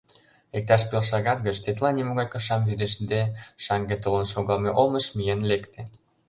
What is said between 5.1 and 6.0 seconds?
миен лекте.